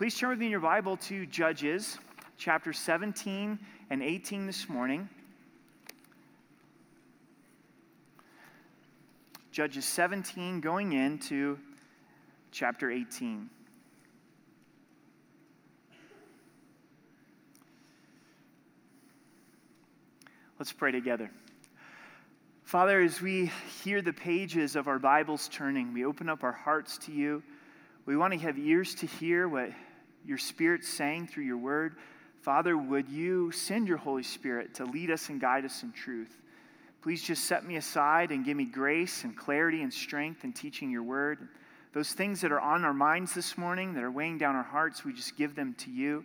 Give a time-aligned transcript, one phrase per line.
[0.00, 1.98] Please turn with me in your Bible to Judges
[2.38, 3.58] chapter 17
[3.90, 5.10] and 18 this morning.
[9.52, 11.58] Judges 17 going into
[12.50, 13.50] chapter 18.
[20.58, 21.30] Let's pray together.
[22.62, 23.50] Father, as we
[23.84, 27.42] hear the pages of our Bibles turning, we open up our hearts to you.
[28.06, 29.72] We want to have ears to hear what
[30.24, 31.96] your Spirit saying through your word.
[32.42, 36.40] Father, would you send your Holy Spirit to lead us and guide us in truth?
[37.02, 40.90] Please just set me aside and give me grace and clarity and strength in teaching
[40.90, 41.48] your word.
[41.92, 45.04] Those things that are on our minds this morning, that are weighing down our hearts,
[45.04, 46.24] we just give them to you.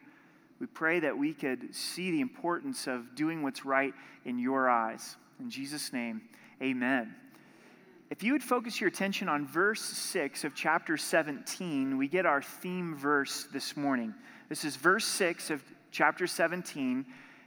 [0.59, 3.93] We pray that we could see the importance of doing what's right
[4.25, 5.17] in your eyes.
[5.39, 6.21] In Jesus' name,
[6.61, 7.13] amen.
[8.11, 12.41] If you would focus your attention on verse 6 of chapter 17, we get our
[12.41, 14.13] theme verse this morning.
[14.47, 17.03] This is verse 6 of chapter 17.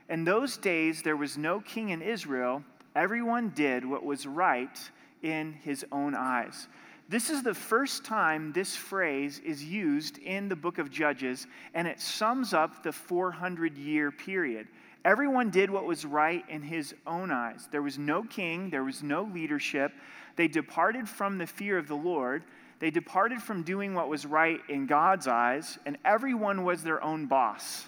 [0.09, 2.65] In those days, there was no king in Israel.
[2.97, 4.77] Everyone did what was right
[5.23, 6.67] in his own eyes.
[7.09, 11.87] This is the first time this phrase is used in the book of Judges, and
[11.87, 14.67] it sums up the 400 year period.
[15.05, 17.69] Everyone did what was right in his own eyes.
[17.71, 19.93] There was no king, there was no leadership.
[20.37, 22.45] They departed from the fear of the Lord.
[22.81, 27.27] They departed from doing what was right in God's eyes, and everyone was their own
[27.27, 27.87] boss.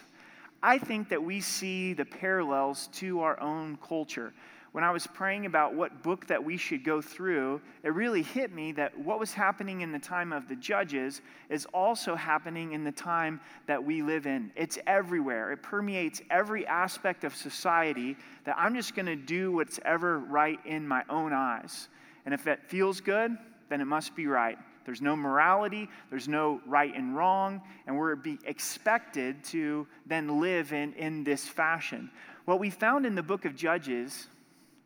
[0.63, 4.33] I think that we see the parallels to our own culture
[4.73, 8.53] when I was praying about what book that we should go through, it really hit
[8.53, 12.85] me that what was happening in the time of the judges is also happening in
[12.85, 14.53] the time that we live in.
[14.55, 19.81] It's everywhere, it permeates every aspect of society that I'm just going to do what's
[19.85, 21.89] ever right in my own eyes.
[22.25, 23.37] And if it feels good,
[23.71, 24.59] then it must be right.
[24.85, 30.73] There's no morality, there's no right and wrong, and we're be expected to then live
[30.73, 32.11] in, in this fashion.
[32.45, 34.29] What we found in the book of Judges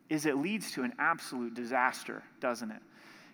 [0.09, 2.81] is it leads to an absolute disaster, doesn't it?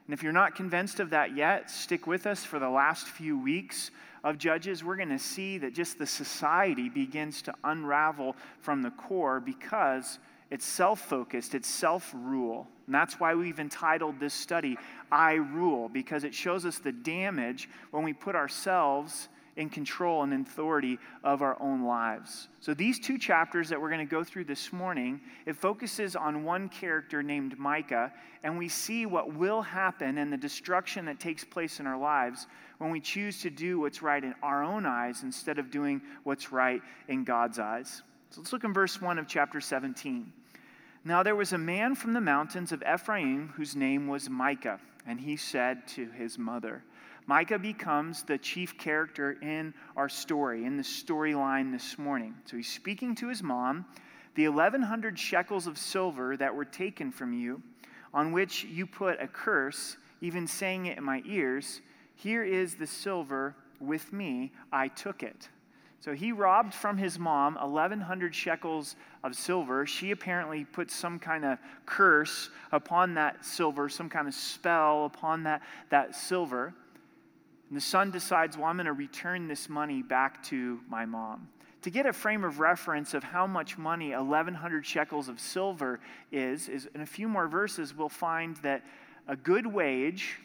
[0.08, 3.38] And if you're not convinced of that yet, stick with us for the last few
[3.38, 3.92] weeks
[4.24, 4.84] of Judges.
[4.84, 10.20] We're going to see that just the society begins to unravel from the core because
[10.50, 12.68] it's self focused, it's self rule.
[12.86, 14.78] And that's why we've entitled this study,
[15.12, 20.34] I Rule, because it shows us the damage when we put ourselves in control and
[20.48, 22.48] authority of our own lives.
[22.60, 26.44] So, these two chapters that we're going to go through this morning, it focuses on
[26.44, 28.12] one character named Micah,
[28.44, 32.48] and we see what will happen and the destruction that takes place in our lives
[32.78, 36.52] when we choose to do what's right in our own eyes instead of doing what's
[36.52, 38.04] right in God's eyes.
[38.30, 40.32] So, let's look in verse 1 of chapter 17.
[41.04, 45.20] Now, there was a man from the mountains of Ephraim whose name was Micah, and
[45.20, 46.84] he said to his mother,
[47.32, 52.36] Micah becomes the chief character in our story, in the storyline this morning.
[52.44, 53.86] So he's speaking to his mom.
[54.36, 57.62] The 1,100 shekels of silver that were taken from you,
[58.14, 61.80] on which you put a curse, even saying it in my ears,
[62.16, 65.48] here is the silver with me, I took it.
[66.02, 69.86] So he robbed from his mom 1,100 shekels of silver.
[69.86, 75.44] She apparently put some kind of curse upon that silver, some kind of spell upon
[75.44, 75.62] that,
[75.92, 76.74] that silver.
[77.72, 81.48] And the son decides, well, I'm going to return this money back to my mom.
[81.84, 86.02] To get a frame of reference of how much money 1,100 shekels of silver
[86.34, 88.84] is, is in a few more verses, we'll find that
[89.26, 90.38] a good wage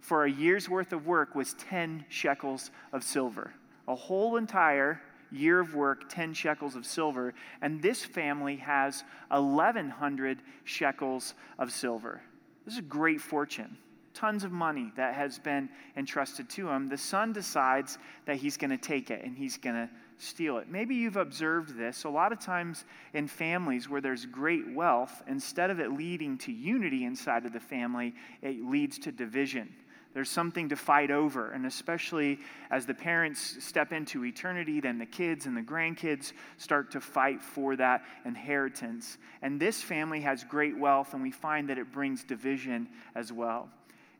[0.00, 3.52] for a year's worth of work was 10 shekels of silver.
[3.88, 5.02] A whole entire
[5.32, 7.34] year of work, 10 shekels of silver.
[7.60, 12.22] And this family has 1,100 shekels of silver.
[12.64, 13.76] This is a great fortune
[14.14, 18.70] tons of money that has been entrusted to him, the son decides that he's going
[18.70, 20.68] to take it and he's going to steal it.
[20.68, 22.04] Maybe you've observed this.
[22.04, 26.52] A lot of times in families where there's great wealth, instead of it leading to
[26.52, 29.68] unity inside of the family, it leads to division.
[30.14, 31.52] There's something to fight over.
[31.52, 32.38] And especially
[32.70, 37.42] as the parents step into eternity, then the kids and the grandkids start to fight
[37.42, 39.18] for that inheritance.
[39.40, 43.70] And this family has great wealth, and we find that it brings division as well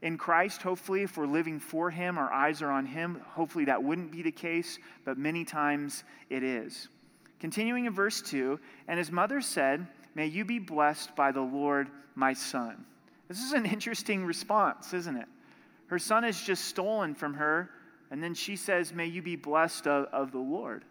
[0.03, 3.23] in Christ, hopefully, if we're living for Him, our eyes are on Him.
[3.31, 6.89] Hopefully, that wouldn't be the case, but many times it is.
[7.39, 8.59] Continuing in verse 2,
[8.89, 12.85] and his mother said, May you be blessed by the Lord, my son.
[13.29, 15.29] This is an interesting response, isn't it?
[15.87, 17.71] Her son is just stolen from her,
[18.11, 20.85] and then she says, May you be blessed of, of the Lord.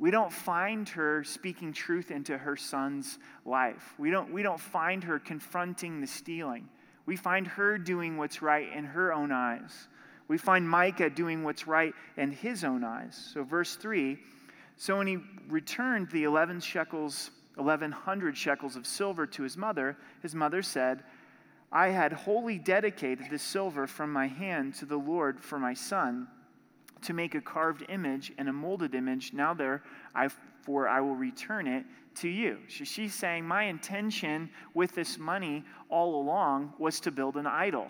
[0.00, 3.94] We don't find her speaking truth into her son's life.
[3.98, 6.68] We don't, we don't find her confronting the stealing.
[7.08, 9.88] We find her doing what's right in her own eyes.
[10.28, 13.30] We find Micah doing what's right in his own eyes.
[13.32, 14.18] So, verse 3
[14.76, 15.16] So when he
[15.48, 21.02] returned the 11 shekels, 1100 shekels of silver to his mother, his mother said,
[21.72, 26.28] I had wholly dedicated the silver from my hand to the Lord for my son
[27.00, 29.32] to make a carved image and a molded image.
[29.32, 29.82] Now, there,
[30.14, 30.28] I,
[30.62, 31.84] for I will return it
[32.16, 32.58] to you.
[32.68, 37.88] So she's saying, My intention with this money all along was to build an idol,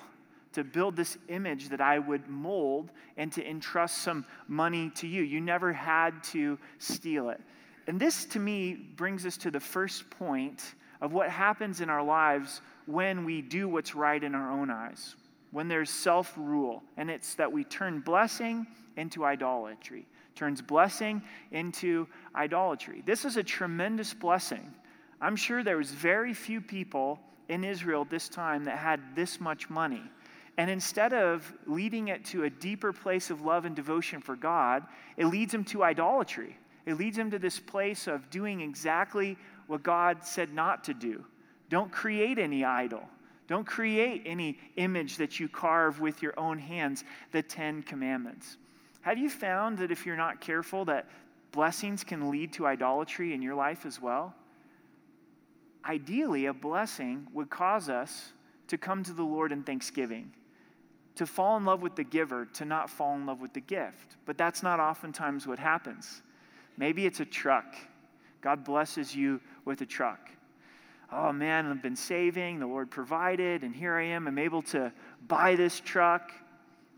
[0.52, 5.22] to build this image that I would mold and to entrust some money to you.
[5.22, 7.40] You never had to steal it.
[7.86, 12.02] And this, to me, brings us to the first point of what happens in our
[12.02, 15.14] lives when we do what's right in our own eyes,
[15.52, 16.82] when there's self rule.
[16.96, 18.66] And it's that we turn blessing
[18.96, 20.06] into idolatry,
[20.38, 21.20] turns blessing
[21.50, 23.02] into idolatry.
[23.04, 24.72] This is a tremendous blessing.
[25.20, 27.18] I'm sure there was very few people
[27.48, 30.02] in Israel this time that had this much money.
[30.56, 34.84] And instead of leading it to a deeper place of love and devotion for God,
[35.16, 36.56] it leads them to idolatry.
[36.86, 39.36] It leads them to this place of doing exactly
[39.66, 41.24] what God said not to do.
[41.68, 43.02] Don't create any idol.
[43.48, 48.56] Don't create any image that you carve with your own hands, the Ten Commandments.
[49.02, 51.08] Have you found that if you're not careful, that
[51.52, 54.34] blessings can lead to idolatry in your life as well?
[55.84, 58.32] Ideally, a blessing would cause us
[58.66, 60.32] to come to the Lord in thanksgiving,
[61.14, 64.16] to fall in love with the giver, to not fall in love with the gift.
[64.26, 66.22] But that's not oftentimes what happens.
[66.76, 67.74] Maybe it's a truck.
[68.40, 70.30] God blesses you with a truck.
[71.10, 74.28] Oh man, I've been saving, the Lord provided, and here I am.
[74.28, 74.92] I'm able to
[75.26, 76.32] buy this truck.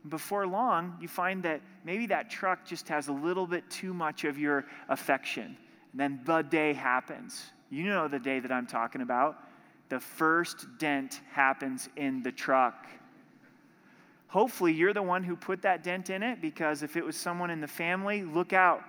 [0.09, 4.25] Before long, you find that maybe that truck just has a little bit too much
[4.25, 5.57] of your affection.
[5.93, 7.53] And then the day happens.
[7.71, 9.37] You know the day that I'm talking about.
[9.91, 12.87] The first dent happens in the truck.
[14.29, 17.51] Hopefully, you're the one who put that dent in it because if it was someone
[17.51, 18.83] in the family, look out.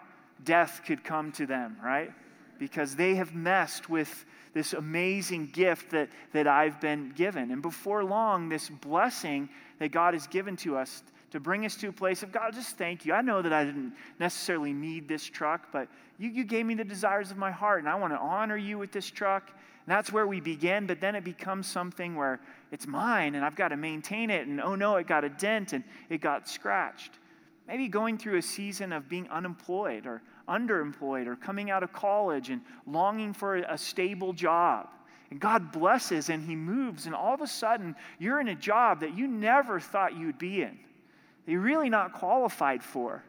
[0.43, 2.11] Death could come to them, right?
[2.59, 7.51] Because they have messed with this amazing gift that, that I've been given.
[7.51, 9.49] And before long, this blessing
[9.81, 11.01] that God has given to us
[11.31, 13.13] to bring us to a place of God, just thank you.
[13.13, 15.87] I know that I didn't necessarily need this truck, but
[16.19, 18.77] you, you gave me the desires of my heart, and I want to honor you
[18.77, 19.47] with this truck.
[19.47, 22.39] And that's where we begin, but then it becomes something where
[22.71, 24.45] it's mine and I've got to maintain it.
[24.45, 27.13] And oh no, it got a dent and it got scratched.
[27.67, 32.51] Maybe going through a season of being unemployed or underemployed or coming out of college
[32.51, 34.89] and longing for a stable job.
[35.31, 38.99] And God blesses and He moves, and all of a sudden, you're in a job
[38.99, 40.77] that you never thought you'd be in,
[41.45, 43.23] that you're really not qualified for.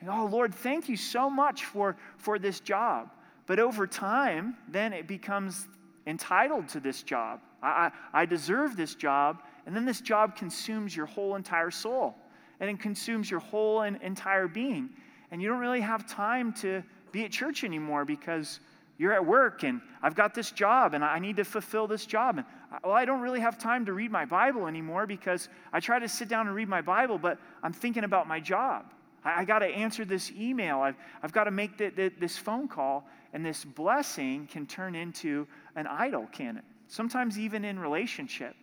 [0.00, 3.10] And oh, Lord, thank you so much for, for this job.
[3.46, 5.68] But over time, then it becomes
[6.06, 7.40] entitled to this job.
[7.62, 12.16] I, I, I deserve this job, and then this job consumes your whole entire soul,
[12.58, 14.90] and it consumes your whole entire being
[15.32, 18.60] and you don't really have time to be at church anymore because
[18.98, 22.38] you're at work and I've got this job and I need to fulfill this job.
[22.38, 25.80] And uh, well, I don't really have time to read my Bible anymore because I
[25.80, 28.92] try to sit down and read my Bible, but I'm thinking about my job.
[29.24, 30.80] I, I got to answer this email.
[30.80, 33.06] I've, I've got to make the, the, this phone call.
[33.34, 36.64] And this blessing can turn into an idol, can it?
[36.86, 38.54] Sometimes even in relationship.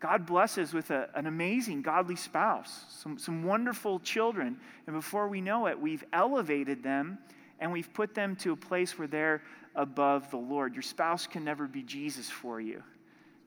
[0.00, 4.58] God blesses with a, an amazing godly spouse, some, some wonderful children.
[4.86, 7.18] And before we know it, we've elevated them
[7.60, 9.42] and we've put them to a place where they're
[9.78, 10.74] above the Lord.
[10.74, 12.82] Your spouse can never be Jesus for you.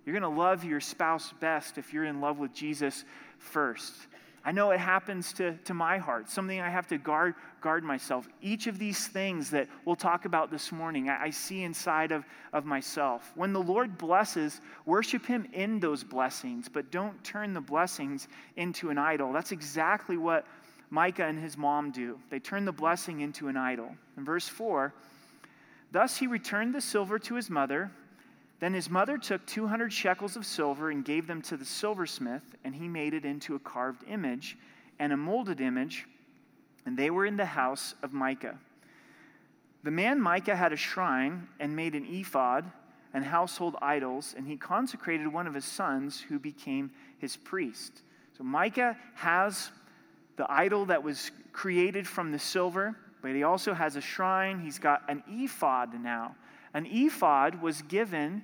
[0.06, 3.06] You're going to love your spouse best if you're in love with Jesus
[3.38, 3.94] first.
[4.44, 8.28] I know it happens to, to my heart, something I have to guard, guard myself.
[8.42, 12.26] Each of these things that we'll talk about this morning, I, I see inside of,
[12.52, 13.32] of myself.
[13.36, 18.90] When the Lord blesses, worship Him in those blessings, but don't turn the blessings into
[18.90, 19.32] an idol.
[19.32, 20.48] That's exactly what
[20.92, 22.20] Micah and his mom do.
[22.30, 23.96] They turn the blessing into an idol.
[24.18, 24.94] In verse 4,
[25.92, 27.92] thus he returned the silver to his mother
[28.62, 32.76] then his mother took 200 shekels of silver and gave them to the silversmith, and
[32.76, 34.56] he made it into a carved image
[35.00, 36.06] and a molded image,
[36.86, 38.60] and they were in the house of Micah.
[39.82, 42.72] The man Micah had a shrine and made an ephod
[43.16, 48.04] and household idols, and he consecrated one of his sons who became his priest.
[48.38, 49.72] So Micah has
[50.38, 54.60] the idol that was created from the silver, but he also has a shrine.
[54.60, 56.36] He's got an ephod now.
[56.74, 58.44] An ephod was given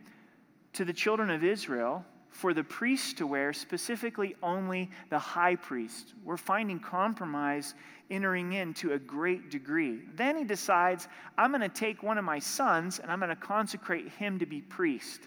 [0.74, 6.13] to the children of Israel for the priests to wear, specifically only the high priest.
[6.24, 7.74] We're finding compromise
[8.12, 10.01] entering in to a great degree.
[10.15, 11.07] Then he decides,
[11.38, 14.46] I'm going to take one of my sons and I'm going to consecrate him to
[14.46, 15.22] be priest.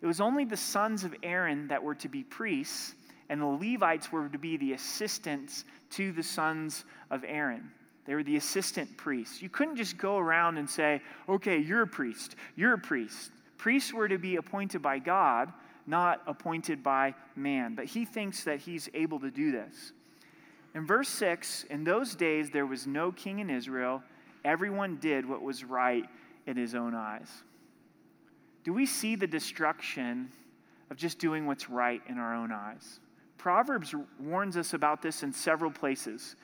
[0.00, 2.94] It was only the sons of Aaron that were to be priests,
[3.28, 7.70] and the Levites were to be the assistants to the sons of Aaron.
[8.08, 9.42] They were the assistant priests.
[9.42, 13.30] You couldn't just go around and say, okay, you're a priest, you're a priest.
[13.58, 15.52] Priests were to be appointed by God,
[15.86, 17.74] not appointed by man.
[17.74, 19.92] But he thinks that he's able to do this.
[20.74, 24.02] In verse 6, in those days there was no king in Israel.
[24.42, 26.06] Everyone did what was right
[26.46, 27.28] in his own eyes.
[28.64, 30.32] Do we see the destruction
[30.90, 33.00] of just doing what's right in our own eyes?
[33.36, 36.36] Proverbs warns us about this in several places.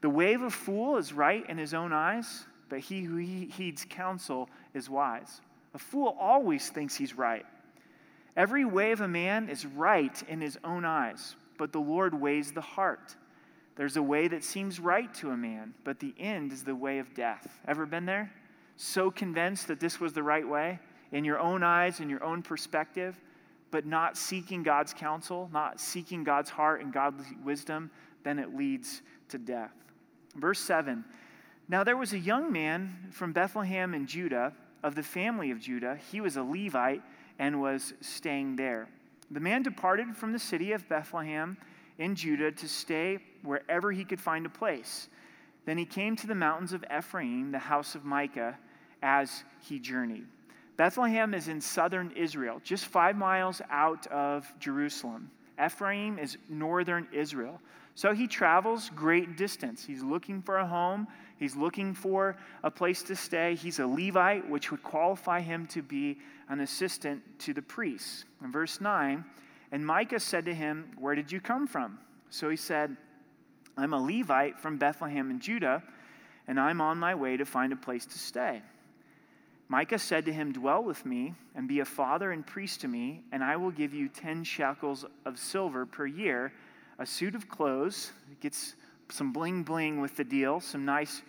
[0.00, 3.86] The way of a fool is right in his own eyes, but he who heeds
[3.88, 5.40] counsel is wise.
[5.74, 7.44] A fool always thinks he's right.
[8.36, 12.52] Every way of a man is right in his own eyes, but the Lord weighs
[12.52, 13.16] the heart.
[13.76, 16.98] There's a way that seems right to a man, but the end is the way
[16.98, 17.60] of death.
[17.66, 18.32] Ever been there?
[18.76, 20.78] So convinced that this was the right way
[21.12, 23.18] in your own eyes, in your own perspective,
[23.70, 27.90] but not seeking God's counsel, not seeking God's heart and God's wisdom,
[28.22, 29.74] then it leads to death.
[30.36, 31.04] Verse 7
[31.68, 35.98] Now there was a young man from Bethlehem in Judah, of the family of Judah.
[36.10, 37.02] He was a Levite
[37.38, 38.88] and was staying there.
[39.30, 41.56] The man departed from the city of Bethlehem
[41.98, 45.08] in Judah to stay wherever he could find a place.
[45.66, 48.58] Then he came to the mountains of Ephraim, the house of Micah,
[49.02, 50.26] as he journeyed.
[50.76, 55.30] Bethlehem is in southern Israel, just five miles out of Jerusalem.
[55.62, 57.60] Ephraim is northern Israel.
[58.00, 59.84] So he travels great distance.
[59.84, 63.56] He's looking for a home, he's looking for a place to stay.
[63.56, 66.16] He's a Levite, which would qualify him to be
[66.48, 68.24] an assistant to the priests.
[68.42, 69.22] In verse 9,
[69.70, 71.98] and Micah said to him, Where did you come from?
[72.30, 72.96] So he said,
[73.76, 75.82] I'm a Levite from Bethlehem in Judah,
[76.48, 78.62] and I'm on my way to find a place to stay.
[79.68, 83.24] Micah said to him, Dwell with me and be a father and priest to me,
[83.30, 86.50] and I will give you 10 shekels of silver per year
[87.00, 88.74] a suit of clothes, gets
[89.08, 91.22] some bling bling with the deal, some nice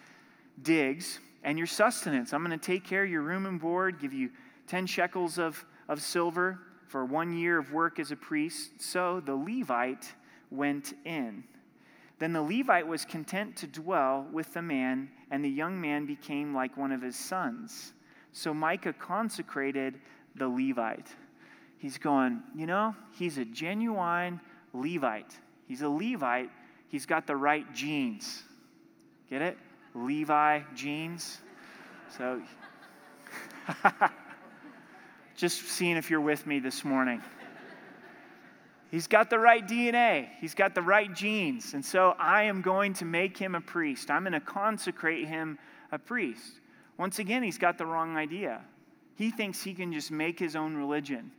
[0.62, 2.34] digs, and your sustenance.
[2.34, 4.30] I'm going to take care of your room and board, give you
[4.68, 8.82] 10 shekels of, of silver for one year of work as a priest.
[8.82, 10.14] So the Levite
[10.52, 11.46] went in.
[12.20, 16.54] Then the Levite was content to dwell with the man, and the young man became
[16.54, 17.94] like one of his sons.
[18.34, 20.00] So Micah consecrated
[20.36, 21.08] the Levite.
[21.78, 24.42] He's going, you know, he's a genuine
[24.74, 25.40] Levite.
[25.72, 26.50] He's a Levite.
[26.90, 28.44] He's got the right genes.
[29.30, 29.58] Get it?
[29.96, 31.38] Levi genes.
[32.18, 32.42] So,
[35.38, 37.22] just seeing if you're with me this morning.
[38.90, 40.28] He's got the right DNA.
[40.42, 41.74] He's got the right genes.
[41.74, 44.12] And so I am going to make him a priest.
[44.12, 45.58] I'm going to consecrate him
[45.94, 46.60] a priest.
[46.98, 48.60] Once again, he's got the wrong idea.
[49.16, 51.32] He thinks he can just make his own religion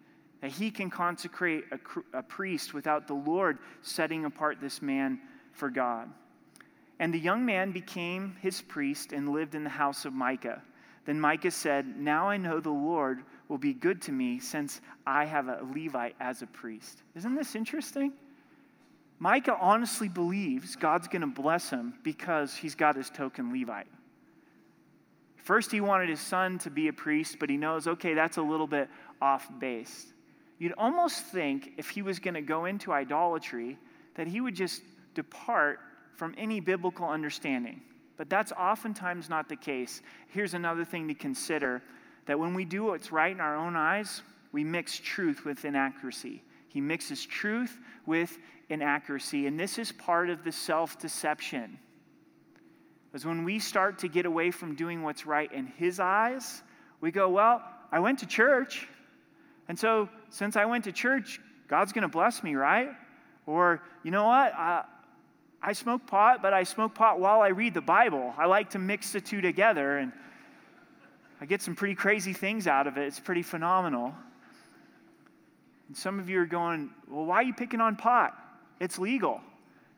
[0.42, 5.20] that he can consecrate a, a priest without the Lord setting apart this man
[5.52, 6.11] for God.
[6.99, 10.61] And the young man became his priest and lived in the house of Micah.
[11.06, 15.25] Then Micah said, Now I know the Lord will be good to me since I
[15.25, 17.02] have a Levite as a priest.
[17.14, 18.12] Isn't this interesting?
[19.20, 23.87] Micah honestly believes God's going to bless him because he's got his token Levite.
[25.37, 28.42] First, he wanted his son to be a priest, but he knows, okay, that's a
[28.42, 28.88] little bit
[29.20, 30.12] off base.
[30.62, 33.76] You'd almost think if he was going to go into idolatry,
[34.14, 35.81] that he would just depart
[36.14, 37.81] from any biblical understanding.
[38.16, 40.02] But that's oftentimes not the case.
[40.28, 41.83] Here's another thing to consider
[42.26, 46.45] that when we do what's right in our own eyes, we mix truth with inaccuracy.
[46.69, 47.76] He mixes truth
[48.07, 48.38] with
[48.69, 51.76] inaccuracy, and this is part of the self deception.
[53.11, 56.62] Because when we start to get away from doing what's right in His eyes,
[57.00, 58.87] we go, Well, I went to church.
[59.66, 62.88] And so, since I went to church, God's going to bless me, right?
[63.44, 64.54] Or, you know what?
[64.54, 64.84] I,
[65.62, 68.32] I smoke pot, but I smoke pot while I read the Bible.
[68.38, 70.10] I like to mix the two together, and
[71.38, 73.06] I get some pretty crazy things out of it.
[73.06, 74.14] It's pretty phenomenal.
[75.88, 78.34] And some of you are going, well, why are you picking on pot?
[78.80, 79.42] It's legal.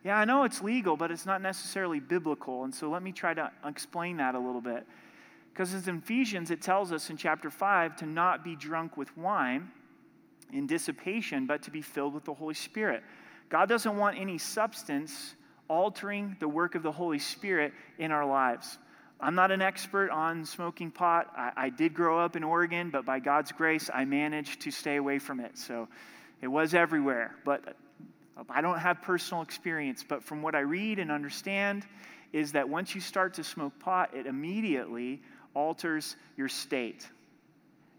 [0.02, 2.64] Yeah, I know it's legal, but it's not necessarily biblical.
[2.64, 4.84] And so let me try to explain that a little bit.
[5.52, 9.70] Because in Ephesians, it tells us in chapter 5 to not be drunk with wine
[10.54, 13.02] in dissipation, but to be filled with the Holy Spirit.
[13.50, 15.34] God doesn't want any substance
[15.68, 18.78] altering the work of the Holy Spirit in our lives.
[19.20, 21.32] I'm not an expert on smoking pot.
[21.36, 24.96] I, I, did grow up in Oregon, but by God's grace, I managed to stay
[24.96, 25.56] away from it.
[25.56, 25.88] So
[26.42, 27.36] it was everywhere.
[27.44, 27.76] But
[28.50, 30.04] I don't have personal experience.
[30.06, 31.86] But from what I read and understand,
[32.32, 35.22] is that once you start to smoke pot, it immediately
[35.54, 37.08] alters your state.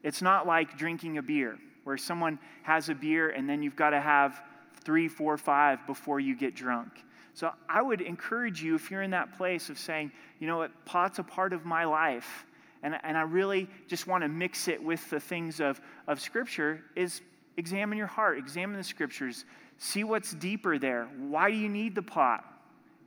[0.04, 3.92] It's not like drinking a beer, where someone has a beer and then you've got
[3.92, 4.44] to have
[4.84, 6.90] three, four, five before you get drunk.
[7.34, 10.72] So I would encourage you, if you're in that place of saying, you know what,
[10.86, 12.46] pot's a part of my life,
[12.84, 16.82] and, and I really just want to mix it with the things of, of Scripture,
[16.96, 17.22] is
[17.58, 19.46] examine your heart, examine the Scriptures,
[19.78, 21.08] see what's deeper there.
[21.18, 22.46] Why do you need the pot?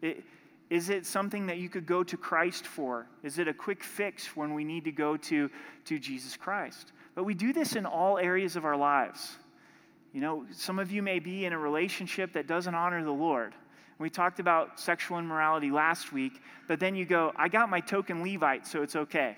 [0.02, 0.24] It,
[0.68, 3.06] is it something that you could go to Christ for?
[3.22, 5.50] Is it a quick fix when we need to go to,
[5.86, 6.92] to Jesus Christ?
[7.18, 9.38] But we do this in all areas of our lives.
[10.12, 13.56] You know, some of you may be in a relationship that doesn't honor the Lord.
[13.98, 18.22] We talked about sexual immorality last week, but then you go, I got my token
[18.22, 19.36] Levite, so it's okay.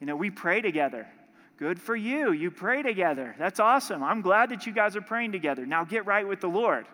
[0.00, 1.06] You know, we pray together.
[1.58, 2.32] Good for you.
[2.32, 3.36] You pray together.
[3.38, 4.02] That's awesome.
[4.02, 5.66] I'm glad that you guys are praying together.
[5.66, 6.86] Now get right with the Lord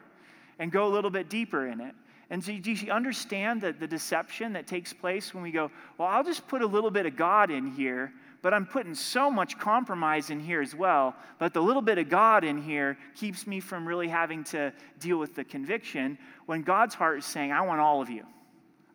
[0.59, 1.95] and go a little bit deeper in it.
[2.29, 6.09] And so, do you understand that the deception that takes place when we go, well,
[6.09, 8.13] I'll just put a little bit of God in here,
[8.43, 11.15] but I'm putting so much compromise in here as well.
[11.39, 15.19] But the little bit of God in here keeps me from really having to deal
[15.19, 18.25] with the conviction when God's heart is saying, I want all of you,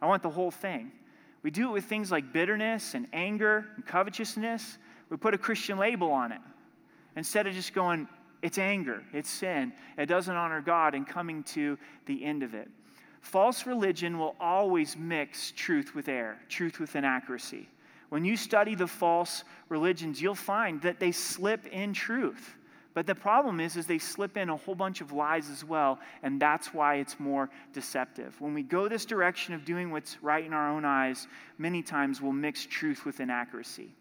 [0.01, 0.91] I want the whole thing.
[1.43, 4.79] We do it with things like bitterness and anger and covetousness.
[5.09, 6.41] We put a Christian label on it
[7.15, 8.07] instead of just going,
[8.41, 12.67] it's anger, it's sin, it doesn't honor God, and coming to the end of it.
[13.21, 17.67] False religion will always mix truth with error, truth with inaccuracy.
[18.15, 22.55] When you study the false religions, you'll find that they slip in truth.
[22.93, 25.99] But the problem is, is they slip in a whole bunch of lies as well,
[26.23, 28.39] and that's why it's more deceptive.
[28.39, 32.21] When we go this direction of doing what's right in our own eyes, many times
[32.21, 33.93] we'll mix truth with inaccuracy.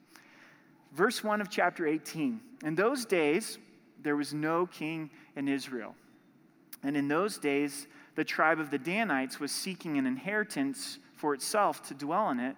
[0.92, 2.40] Verse 1 of chapter 18.
[2.64, 3.58] In those days,
[4.00, 5.96] there was no king in Israel.
[6.84, 11.82] And in those days, the tribe of the Danites was seeking an inheritance for itself
[11.88, 12.54] to dwell in it.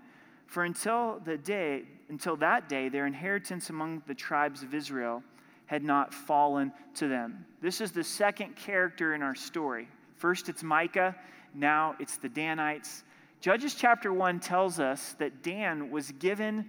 [0.46, 5.22] For until the day, until that day, their inheritance among the tribes of Israel
[5.66, 7.44] had not fallen to them.
[7.60, 9.88] This is the second character in our story.
[10.14, 11.16] First, it's Micah.
[11.54, 13.02] Now, it's the Danites.
[13.40, 16.66] Judges chapter 1 tells us that Dan was given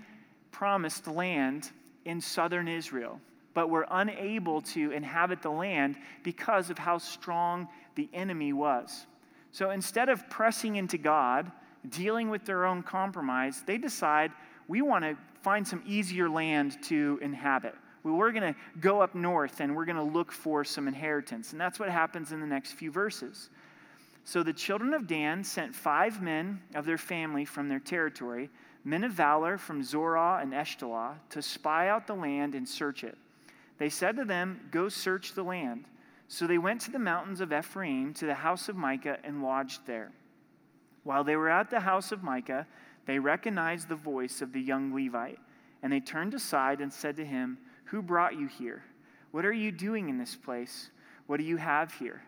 [0.52, 1.72] promised land
[2.06, 3.22] in southern Israel
[3.58, 9.08] but were unable to inhabit the land because of how strong the enemy was.
[9.52, 11.52] So instead of pressing into God,
[11.90, 14.32] dealing with their own compromise, they decide
[14.68, 17.76] we want to find some easier land to inhabit.
[18.04, 21.52] we're going to go up north and we're going to look for some inheritance.
[21.52, 23.50] And that's what happens in the next few verses.
[24.24, 28.50] So the children of Dan sent five men of their family from their territory,
[28.84, 33.18] men of valor from Zorah and Eshtaol, to spy out the land and search it.
[33.78, 35.86] They said to them, Go search the land.
[36.28, 39.86] So they went to the mountains of Ephraim, to the house of Micah, and lodged
[39.86, 40.12] there.
[41.08, 42.68] While they were at the house of Micah,
[43.06, 45.40] they recognized the voice of the young Levite,
[45.82, 48.84] and they turned aside and said to him, Who brought you here?
[49.32, 50.90] What are you doing in this place?
[51.28, 52.24] What do you have here?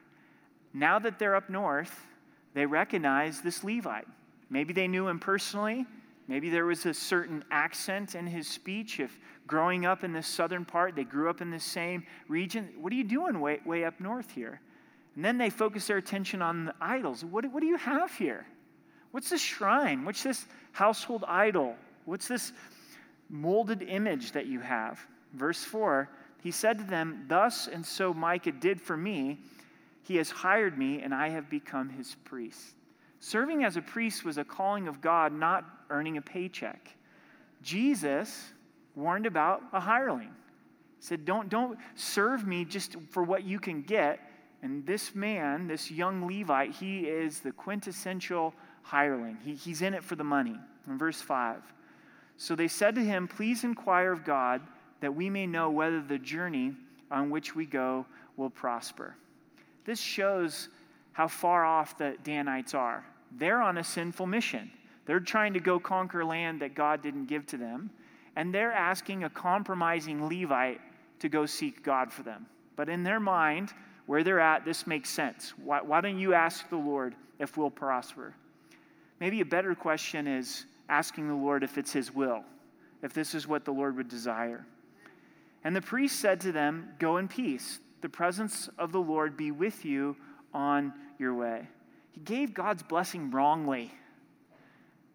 [0.74, 1.94] Now that they're up north,
[2.54, 4.08] they recognize this Levite.
[4.50, 5.86] Maybe they knew him personally.
[6.30, 9.02] Maybe there was a certain accent in his speech.
[9.02, 12.70] If growing up in the southern part, they grew up in the same region.
[12.80, 14.62] What are you doing way, way up north here?
[15.18, 17.26] And then they focus their attention on the idols.
[17.26, 18.46] What, what do you have here?
[19.12, 20.06] What's this shrine?
[20.06, 21.76] What's this household idol?
[22.06, 22.54] What's this
[23.30, 25.00] molded image that you have?
[25.34, 26.10] Verse 4
[26.42, 29.40] He said to them, Thus and so Micah did for me.
[30.04, 32.76] He has hired me, and I have become his priest.
[33.20, 36.96] Serving as a priest was a calling of God, not earning a paycheck.
[37.62, 38.54] Jesus
[38.96, 40.32] warned about a hireling.
[41.00, 44.20] He said, don't, don't serve me just for what you can get.
[44.62, 48.54] And this man, this young Levite, he is the quintessential
[48.90, 49.38] hireling.
[49.44, 50.56] He, he's in it for the money.
[50.88, 51.62] In verse 5.
[52.38, 54.62] So they said to him, Please inquire of God
[55.02, 56.74] that we may know whether the journey
[57.12, 58.06] on which we go
[58.38, 59.16] will prosper.
[59.86, 60.70] This shows
[61.12, 63.06] how far off the Danites are.
[63.38, 64.72] They're on a sinful mission.
[65.06, 67.90] They're trying to go conquer land that God didn't give to them
[68.40, 70.80] and they're asking a compromising Levite
[71.20, 72.46] to go seek God for them.
[72.78, 73.74] But in their mind,
[74.06, 75.54] where they're at, this makes sense.
[75.62, 78.34] Why, why don't you ask the Lord if we'll prosper?
[79.20, 82.44] Maybe a better question is asking the Lord if it's His will,
[83.04, 84.66] if this is what the Lord would desire.
[85.64, 87.80] And the priest said to them, Go in peace.
[88.02, 90.16] The presence of the Lord be with you
[90.54, 91.68] on your way.
[92.12, 93.92] He gave God's blessing wrongly.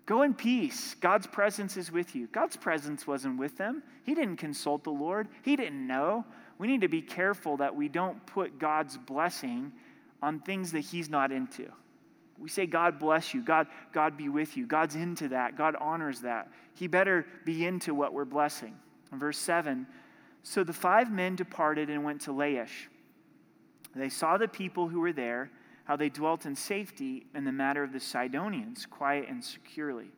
[0.06, 0.94] Go in peace.
[1.00, 2.26] God's presence is with you.
[2.26, 3.82] God's presence wasn't with them.
[4.04, 6.24] He didn't consult the Lord, He didn't know.
[6.56, 9.72] We need to be careful that we don't put God's blessing
[10.22, 11.70] on things that He's not into.
[12.38, 13.42] We say, God bless you.
[13.42, 14.66] God, God be with you.
[14.66, 15.56] God's into that.
[15.56, 16.48] God honors that.
[16.74, 18.74] He better be into what we're blessing.
[19.12, 19.86] In verse 7
[20.42, 22.88] So the five men departed and went to Laish.
[23.94, 25.50] They saw the people who were there
[25.84, 30.10] how they dwelt in safety in the matter of the Sidonians, quiet and securely.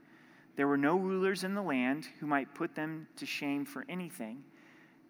[0.55, 4.43] There were no rulers in the land who might put them to shame for anything.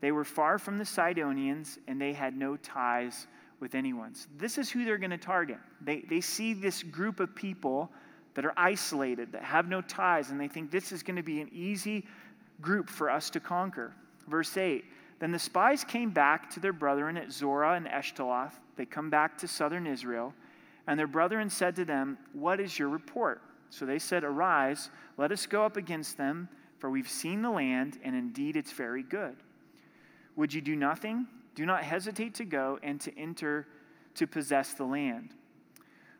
[0.00, 3.26] They were far from the Sidonians, and they had no ties
[3.60, 4.14] with anyone.
[4.14, 5.58] So this is who they're going to target.
[5.80, 7.90] They, they see this group of people
[8.34, 11.40] that are isolated, that have no ties, and they think this is going to be
[11.40, 12.06] an easy
[12.60, 13.94] group for us to conquer.
[14.28, 14.84] Verse 8
[15.18, 18.50] Then the spies came back to their brethren at Zorah and Eshtaol.
[18.76, 20.34] They come back to southern Israel,
[20.86, 23.40] and their brethren said to them, What is your report?
[23.70, 27.98] So they said, Arise, let us go up against them, for we've seen the land,
[28.04, 29.36] and indeed it's very good.
[30.36, 31.26] Would you do nothing?
[31.56, 33.66] Do not hesitate to go and to enter
[34.14, 35.34] to possess the land.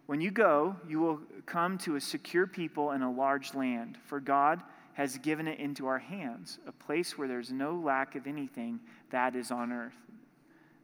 [0.07, 4.18] When you go, you will come to a secure people and a large land, for
[4.18, 4.62] God
[4.94, 9.37] has given it into our hands, a place where there's no lack of anything that
[9.37, 9.96] is on earth.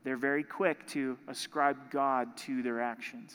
[0.04, 3.34] They're very quick to ascribe God to their actions.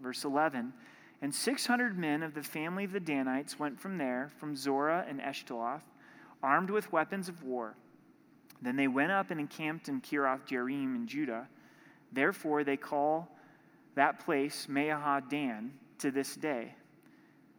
[0.00, 0.72] Verse 11
[1.20, 5.20] And 600 men of the family of the Danites went from there, from Zorah and
[5.20, 5.82] Eshtaol,
[6.42, 7.74] armed with weapons of war.
[8.64, 11.46] Then they went up and encamped in Kiriath Jearim in Judah.
[12.12, 13.28] Therefore, they call
[13.94, 16.74] that place Mahaneh Dan to this day.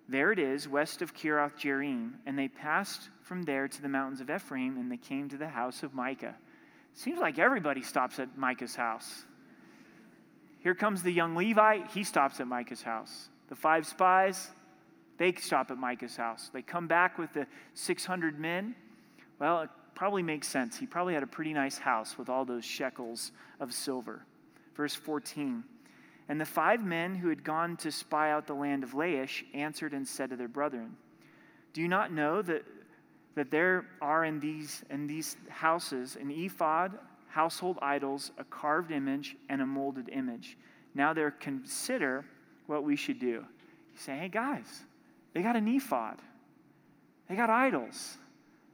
[0.10, 4.20] There it is, west of Kiriath Jearim, and they passed from there to the mountains
[4.20, 6.36] of Ephraim, and they came to the house of Micah.
[6.96, 9.26] Seems like everybody stops at Micah's house.
[10.60, 13.30] Here comes the young Levite, he stops at Micah's house.
[13.50, 14.50] The five spies,
[15.18, 16.50] they stop at Micah's house.
[16.52, 18.74] They come back with the 600 men.
[19.40, 20.78] Well, probably makes sense.
[20.78, 24.26] He probably had a pretty nice house with all those shekels of silver.
[24.76, 25.64] Verse 14
[26.28, 29.94] And the five men who had gone to spy out the land of Laish answered
[29.94, 30.96] and said to their brethren,
[31.74, 32.64] Do you not know that,
[33.36, 39.38] that there are in these, in these houses an ephod, household idols, a carved image,
[39.50, 40.58] and a molded image?
[40.94, 42.26] Now there consider
[42.68, 43.28] what we should do.
[43.28, 44.84] You say, Hey guys,
[45.34, 46.18] they got an ephod,
[47.30, 48.18] they got idols,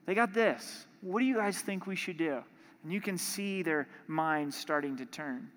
[0.07, 0.87] they got this.
[1.01, 2.39] What do you guys think we should do?
[2.83, 5.49] And you can see their minds starting to turn.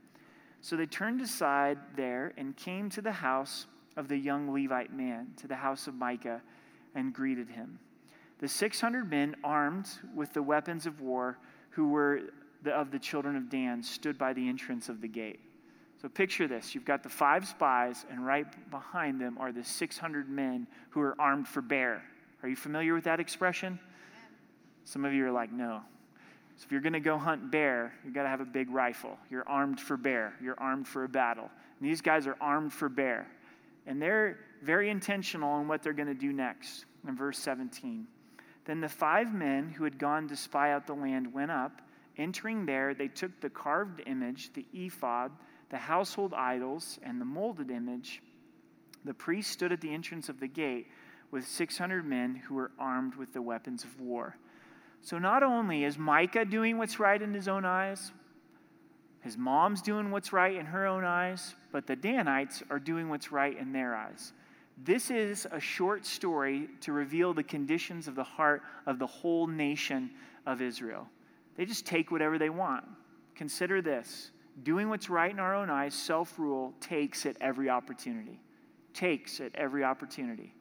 [0.60, 5.28] So they turned aside there and came to the house of the young Levite man,
[5.36, 6.40] to the house of Micah,
[6.94, 7.78] and greeted him.
[8.38, 11.38] The 600 men armed with the weapons of war,
[11.70, 12.22] who were
[12.62, 15.40] the, of the children of Dan, stood by the entrance of the gate.
[16.00, 20.28] So picture this you've got the five spies, and right behind them are the 600
[20.28, 22.02] men who are armed for bear.
[22.42, 23.78] Are you familiar with that expression?
[24.84, 25.82] Some of you are like, no.
[26.56, 29.18] So if you're going to go hunt bear, you've got to have a big rifle.
[29.30, 30.34] You're armed for bear.
[30.40, 31.50] You're armed for a battle.
[31.80, 33.26] And these guys are armed for bear.
[33.86, 36.84] And they're very intentional on what they're going to do next.
[37.06, 38.06] In verse 17.
[38.64, 41.82] Then the five men who had gone to spy out the land went up.
[42.16, 45.32] Entering there, they took the carved image, the ephod,
[45.70, 48.22] the household idols, and the molded image.
[49.04, 50.86] The priest stood at the entrance of the gate
[51.30, 54.36] with 600 men who were armed with the weapons of war.
[55.04, 58.10] So not only is Micah doing what's right in his own eyes,
[59.20, 63.30] his mom's doing what's right in her own eyes, but the Danites are doing what's
[63.30, 64.32] right in their eyes.
[64.82, 69.46] This is a short story to reveal the conditions of the heart of the whole
[69.46, 70.10] nation
[70.46, 71.06] of Israel.
[71.56, 72.84] They just take whatever they want.
[73.34, 74.30] Consider this
[74.62, 78.40] doing what's right in our own eyes, self rule, takes at every opportunity.
[78.94, 80.54] Takes at every opportunity.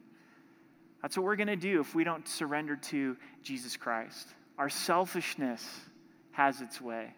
[1.04, 4.30] That's what we're going to do if we don't surrender to Jesus Christ.
[4.58, 5.63] Our selfishness
[6.32, 7.13] has its way.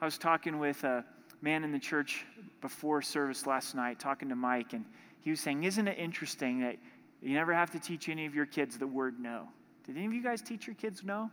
[0.00, 1.04] I was talking with a
[1.40, 2.26] man in the church
[2.60, 4.84] before service last night, talking to Mike, and
[5.20, 6.76] he was saying, Isn't it interesting that
[7.22, 9.48] you never have to teach any of your kids the word no?
[9.86, 11.30] Did any of you guys teach your kids no?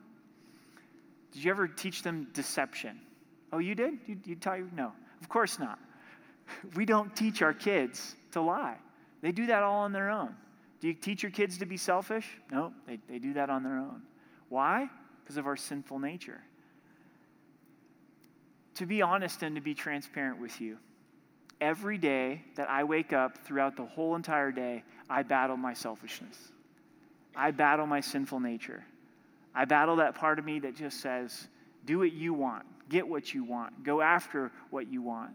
[1.31, 2.99] Did you ever teach them deception?
[3.51, 3.97] Oh, you did?
[4.05, 4.69] You, you taught you?
[4.75, 4.91] No.
[5.21, 5.79] Of course not.
[6.75, 8.77] We don't teach our kids to lie.
[9.21, 10.35] They do that all on their own.
[10.83, 12.27] Do you teach your kids to be selfish?
[12.51, 14.01] No, they, they do that on their own.
[14.49, 14.89] Why?
[15.23, 16.41] Because of our sinful nature.
[18.75, 20.77] To be honest and to be transparent with you,
[21.61, 26.51] every day that I wake up throughout the whole entire day, I battle my selfishness.
[27.33, 28.83] I battle my sinful nature.
[29.55, 31.47] I battle that part of me that just says,
[31.85, 35.31] do what you want, get what you want, go after what you want.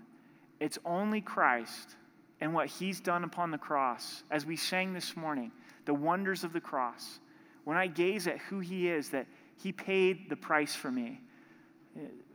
[0.60, 1.96] It's only Christ
[2.40, 5.50] and what he's done upon the cross, as we sang this morning,
[5.84, 7.20] the wonders of the cross,
[7.64, 9.26] when I gaze at who he is, that
[9.62, 11.20] he paid the price for me.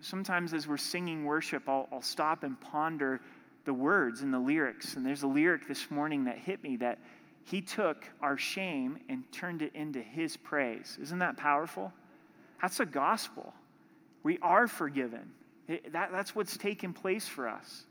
[0.02, 3.22] Sometimes as we're singing worship, I'll, I'll stop and ponder
[3.66, 4.96] the words and the lyrics.
[4.96, 7.00] And there's a lyric this morning that hit me that
[7.46, 10.98] he took our shame and turned it into his praise.
[11.02, 11.94] Isn't that powerful?
[12.62, 13.54] That's a gospel.
[14.24, 15.32] We are forgiven.
[15.68, 17.86] It, that, that's what's taken place for us.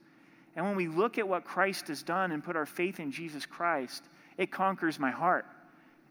[0.56, 3.46] And when we look at what Christ has done and put our faith in Jesus
[3.46, 4.04] Christ,
[4.36, 5.46] it conquers my heart.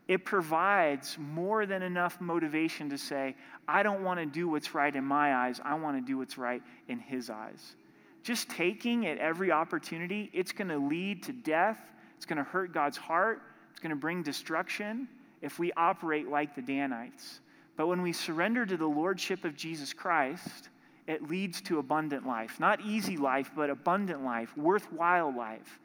[0.07, 3.35] It provides more than enough motivation to say,
[3.67, 6.37] I don't want to do what's right in my eyes, I want to do what's
[6.37, 7.75] right in His eyes.
[8.23, 11.79] Just taking at every opportunity, it's going to lead to death,
[12.17, 15.07] it's going to hurt God's heart, it's going to bring destruction
[15.41, 17.39] if we operate like the Danites.
[17.77, 20.69] But when we surrender to the Lordship of Jesus Christ,
[21.11, 22.57] it leads to abundant life.
[22.59, 25.79] Not easy life, but abundant life, worthwhile life.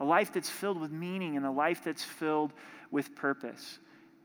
[0.00, 2.52] A life that's filled with meaning and a life that's filled
[2.90, 3.78] with purpose.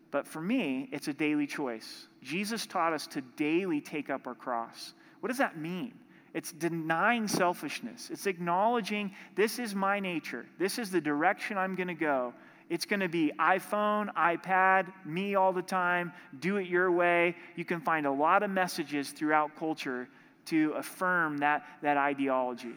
[0.10, 2.08] But for me, it's a daily choice.
[2.24, 4.96] Jesus taught us to daily take up our cross.
[5.20, 5.94] What does that mean?
[6.34, 8.10] It's denying selfishness.
[8.10, 10.48] It's acknowledging this is my nature.
[10.58, 12.34] This is the direction I'm going to go.
[12.70, 17.36] It's going to be iPhone, iPad, me all the time, do it your way.
[17.56, 20.10] You can find a lot of messages throughout culture
[20.48, 22.74] to affirm that, that ideology.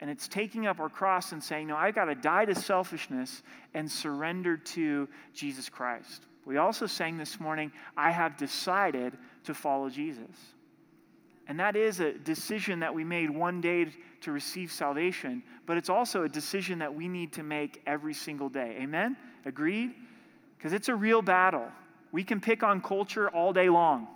[0.00, 3.42] And it's taking up our cross and saying, No, I've got to die to selfishness
[3.74, 6.26] and surrender to Jesus Christ.
[6.44, 10.36] We also sang this morning, I have decided to follow Jesus.
[11.48, 13.86] And that is a decision that we made one day
[14.22, 18.48] to receive salvation, but it's also a decision that we need to make every single
[18.48, 18.76] day.
[18.80, 19.16] Amen?
[19.44, 19.92] Agreed?
[20.56, 21.66] Because it's a real battle.
[22.12, 24.06] We can pick on culture all day long,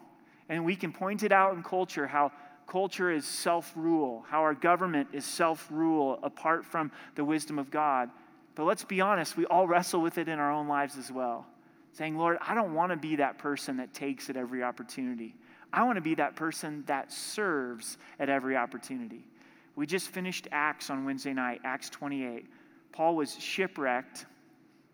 [0.48, 2.32] and we can point it out in culture how
[2.66, 7.70] culture is self rule, how our government is self rule apart from the wisdom of
[7.70, 8.11] God.
[8.55, 11.46] But let's be honest, we all wrestle with it in our own lives as well.
[11.92, 15.35] Saying, Lord, I don't want to be that person that takes at every opportunity.
[15.72, 19.24] I want to be that person that serves at every opportunity.
[19.76, 22.46] We just finished Acts on Wednesday night, Acts 28.
[22.92, 24.24] Paul was shipwrecked,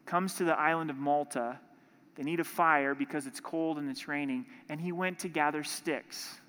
[0.06, 1.58] comes to the island of Malta.
[2.16, 5.62] They need a fire because it's cold and it's raining, and he went to gather
[5.62, 6.40] sticks.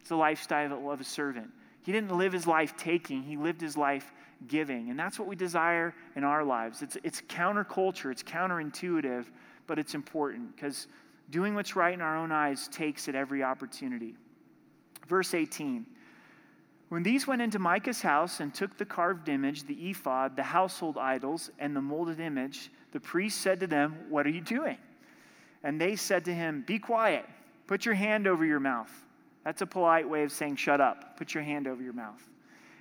[0.00, 1.50] It's the lifestyle of a servant.
[1.82, 4.12] He didn't live his life taking, he lived his life
[4.48, 4.90] giving.
[4.90, 6.82] And that's what we desire in our lives.
[6.82, 9.26] It's, it's counterculture, it's counterintuitive,
[9.66, 10.88] but it's important because
[11.30, 14.14] doing what's right in our own eyes takes at every opportunity.
[15.06, 15.86] Verse 18
[16.88, 20.98] When these went into Micah's house and took the carved image, the ephod, the household
[20.98, 24.78] idols, and the molded image, the priest said to them, What are you doing?
[25.62, 27.26] And they said to him, Be quiet,
[27.66, 28.90] put your hand over your mouth.
[29.44, 31.16] That's a polite way of saying, shut up.
[31.16, 32.22] Put your hand over your mouth.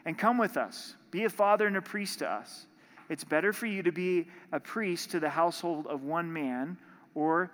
[0.05, 0.95] And come with us.
[1.11, 2.65] Be a father and a priest to us.
[3.09, 6.77] It's better for you to be a priest to the household of one man,
[7.15, 7.51] or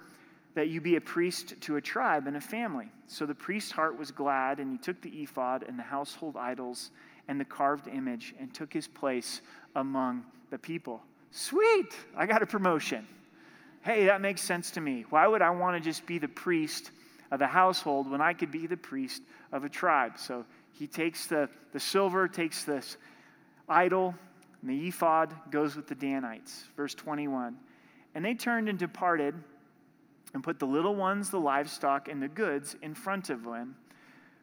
[0.53, 2.89] that you be a priest to a tribe and a family.
[3.07, 6.91] So the priest's heart was glad, and he took the ephod and the household idols
[7.27, 9.41] and the carved image and took his place
[9.75, 11.01] among the people.
[11.31, 11.93] Sweet!
[12.15, 13.07] I got a promotion.
[13.81, 15.05] Hey, that makes sense to me.
[15.09, 16.91] Why would I want to just be the priest
[17.31, 20.17] of the household when I could be the priest of a tribe.
[20.17, 22.97] So he takes the, the silver, takes this
[23.67, 24.15] idol,
[24.61, 26.65] and the ephod goes with the Danites.
[26.75, 27.55] Verse 21.
[28.13, 29.35] And they turned and departed
[30.33, 33.75] and put the little ones, the livestock, and the goods in front of them.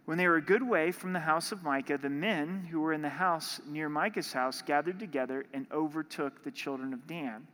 [0.04, 2.92] When they were a good way from the house of Micah, the men who were
[2.92, 7.46] in the house near Micah's house gathered together and overtook the children of Dan.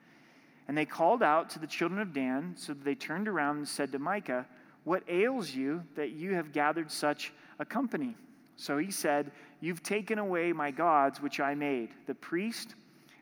[0.66, 3.92] And they called out to the children of Dan, so they turned around and said
[3.92, 4.46] to Micah,
[4.84, 8.16] what ails you that you have gathered such a company?
[8.56, 12.74] So he said, You've taken away my gods which I made, the priest,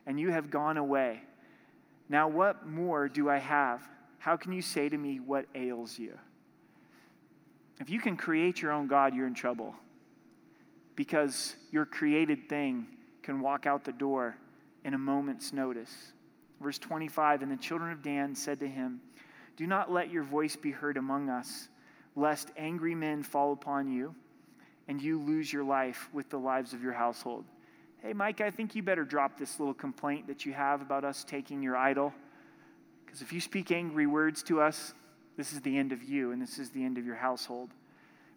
[0.05, 1.21] and you have gone away.
[2.09, 3.81] Now what more do I have?
[4.19, 6.17] How can you say to me, What ails you?
[7.79, 9.75] If you can create your own God, you're in trouble.
[10.95, 12.87] Because your created thing
[13.21, 14.35] can walk out the door
[14.83, 15.93] in a moment's notice.
[16.59, 19.01] Verse 25 And the children of Dan said to him,
[19.57, 21.67] do not let your voice be heard among us,
[22.15, 24.15] lest angry men fall upon you
[24.87, 27.43] and you lose your life with the lives of your household.
[28.01, 31.23] Hey, Mike, I think you better drop this little complaint that you have about us
[31.23, 32.13] taking your idol.
[33.05, 34.93] Because if you speak angry words to us,
[35.35, 37.69] this is the end of you and this is the end of your household.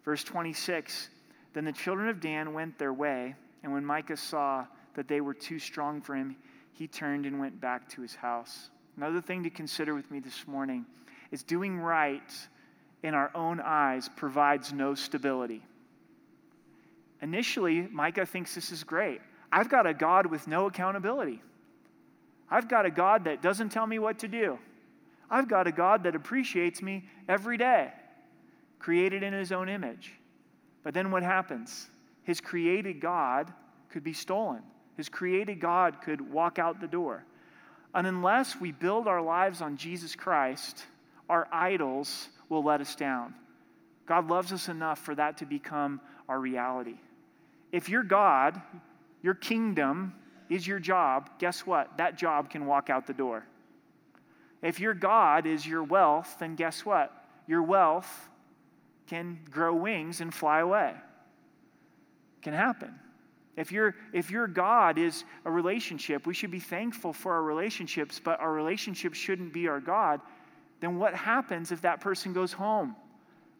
[0.03, 1.09] Verse 26
[1.53, 5.33] Then the children of Dan went their way, and when Micah saw that they were
[5.33, 6.35] too strong for him,
[6.73, 8.71] he turned and went back to his house.
[8.97, 10.85] Another thing to consider with me this morning
[11.31, 12.31] is doing right
[13.03, 15.63] in our own eyes provides no stability.
[17.21, 19.21] Initially, Micah thinks this is great.
[19.51, 21.41] I've got a God with no accountability.
[22.49, 24.59] I've got a God that doesn't tell me what to do.
[25.29, 27.91] I've got a God that appreciates me every day,
[28.79, 30.13] created in his own image.
[30.83, 31.89] But then what happens?
[32.23, 33.53] His created God
[33.89, 34.61] could be stolen.
[34.97, 37.23] His created God could walk out the door.
[37.93, 40.85] And unless we build our lives on Jesus Christ,
[41.31, 43.33] our idols will let us down.
[44.05, 46.97] God loves us enough for that to become our reality.
[47.71, 48.61] If your God,
[49.23, 50.13] your kingdom,
[50.49, 51.97] is your job, guess what?
[51.97, 53.45] That job can walk out the door.
[54.61, 57.25] If your God is your wealth, then guess what?
[57.47, 58.29] Your wealth
[59.07, 60.93] can grow wings and fly away.
[62.41, 62.93] Can happen.
[63.55, 68.19] If your if your God is a relationship, we should be thankful for our relationships,
[68.21, 70.19] but our relationship shouldn't be our God.
[70.81, 72.95] Then what happens if that person goes home?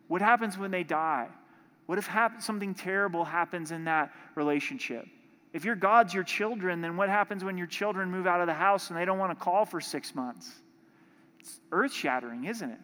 [0.08, 1.30] What happens when they die?
[1.86, 5.06] What if hap- something terrible happens in that relationship?
[5.54, 8.54] If your God's your children, then what happens when your children move out of the
[8.54, 10.52] house and they don't want to call for six months?
[11.40, 12.80] It's earth shattering, isn't it?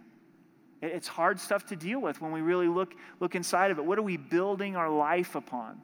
[0.82, 3.86] It's hard stuff to deal with when we really look, look inside of it.
[3.86, 5.82] What are we building our life upon?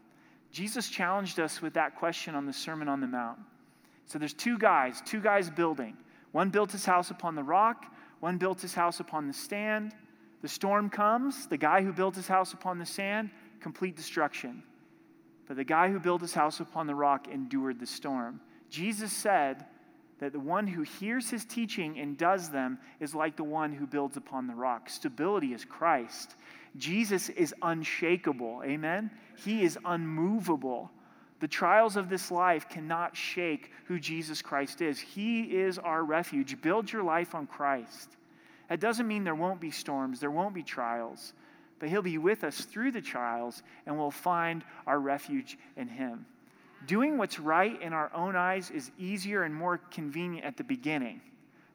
[0.52, 3.40] Jesus challenged us with that question on the Sermon on the Mount.
[4.06, 5.98] So there's two guys, two guys building.
[6.32, 7.86] One built his house upon the rock,
[8.24, 9.94] one built his house upon the sand.
[10.42, 14.64] The storm comes, the guy who built his house upon the sand, complete destruction.
[15.46, 18.40] But the guy who built his house upon the rock endured the storm.
[18.70, 19.66] Jesus said,
[20.20, 23.86] that the one who hears his teaching and does them is like the one who
[23.86, 24.90] builds upon the rock.
[24.90, 26.36] Stability is Christ.
[26.78, 28.62] Jesus is unshakable.
[28.64, 29.12] Amen?
[29.44, 30.92] He is unmovable.
[31.44, 34.98] The trials of this life cannot shake who Jesus Christ is.
[34.98, 36.62] He is our refuge.
[36.62, 38.16] Build your life on Christ.
[38.70, 41.34] That doesn't mean there won't be storms, there won't be trials,
[41.80, 46.26] but He'll be with us through the trials, and we'll find our refuge in Him.
[46.88, 51.20] Doing what's right in our own eyes is easier and more convenient at the beginning,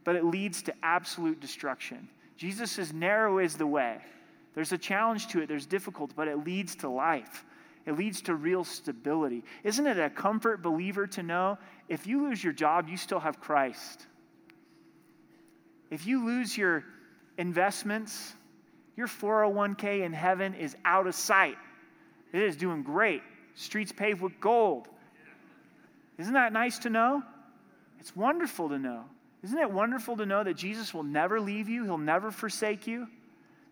[0.03, 2.09] but it leads to absolute destruction.
[2.39, 3.99] Jesus says, Narrow is the way.
[4.55, 7.45] There's a challenge to it, there's difficulty, but it leads to life.
[7.89, 9.45] It leads to real stability.
[9.65, 11.57] Isn't it a comfort, believer, to know
[11.89, 14.07] if you lose your job, you still have Christ?
[15.91, 16.85] If you lose your
[17.39, 18.35] investments,
[18.95, 21.57] your 401k in heaven is out of sight.
[22.35, 23.23] It is doing great.
[23.55, 24.89] Streets paved with gold.
[26.19, 27.23] Isn't that nice to know?
[28.01, 29.05] It's wonderful to know.
[29.43, 33.09] Isn't it wonderful to know that Jesus will never leave you, He'll never forsake you?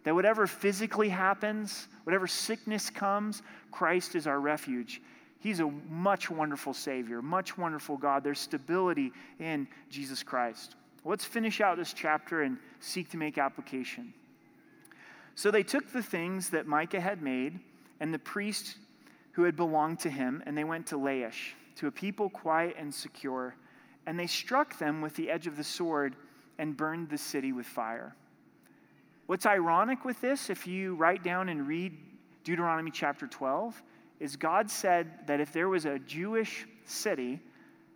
[0.06, 3.42] That whatever physically happens, whatever sickness comes,
[3.72, 5.02] Christ is our refuge.
[5.40, 8.22] He's a much wonderful Savior, much wonderful God.
[8.22, 10.76] There's stability in Jesus Christ.
[11.04, 14.14] Let's finish out this chapter and seek to make application.
[15.34, 17.58] So they took the things that Micah had made
[17.98, 18.76] and the priest
[19.32, 22.94] who had belonged to him, and they went to Laish to a people quiet and
[22.94, 23.56] secure,
[24.06, 26.14] and they struck them with the edge of the sword
[26.58, 28.14] and burned the city with fire.
[29.26, 31.92] What's ironic with this, if you write down and read
[32.44, 33.82] Deuteronomy chapter 12,
[34.20, 37.40] is God said that if there was a Jewish city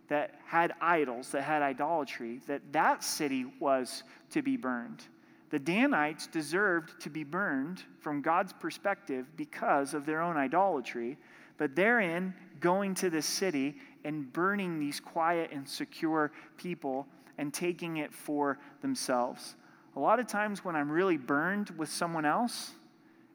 [0.09, 5.05] that had idols, that had idolatry, that that city was to be burned.
[5.51, 11.17] The Danites deserved to be burned from God's perspective because of their own idolatry,
[11.57, 17.97] but therein going to the city and burning these quiet and secure people and taking
[17.97, 19.55] it for themselves.
[19.95, 22.71] A lot of times when I'm really burned with someone else,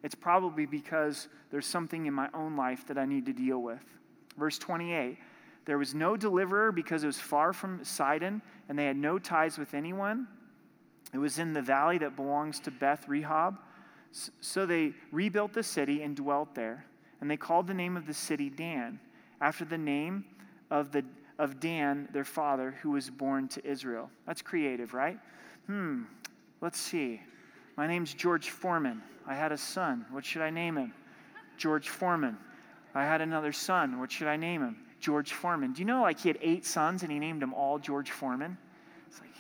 [0.02, 3.84] it's probably because there's something in my own life that I need to deal with.
[4.38, 5.18] Verse 28
[5.64, 9.58] There was no deliverer because it was far from Sidon, and they had no ties
[9.58, 10.26] with anyone.
[11.12, 13.58] It was in the valley that belongs to Beth Rehob.
[14.40, 16.86] So they rebuilt the city and dwelt there
[17.20, 19.00] and they called the name of the city Dan,
[19.40, 20.24] after the name
[20.70, 21.04] of, the,
[21.38, 24.10] of Dan, their father, who was born to Israel.
[24.26, 25.18] That's creative, right?
[25.66, 26.02] Hmm,
[26.60, 27.20] let's see.
[27.76, 29.02] My name's George Foreman.
[29.26, 30.06] I had a son.
[30.10, 30.92] What should I name him?
[31.56, 32.36] George Foreman.
[32.94, 33.98] I had another son.
[33.98, 34.76] What should I name him?
[35.00, 35.72] George Foreman.
[35.72, 38.56] Do you know, like, he had eight sons and he named them all George Foreman?
[39.08, 39.34] It's like,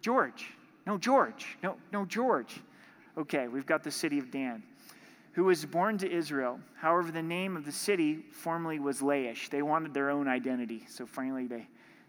[0.00, 0.46] George.
[0.86, 1.56] No, George.
[1.62, 2.60] No, no, George.
[3.16, 4.62] Okay, we've got the city of Dan
[5.32, 6.60] who was born to Israel.
[6.76, 9.48] However, the name of the city formerly was Laish.
[9.48, 10.84] They wanted their own identity.
[10.88, 11.66] So finally they,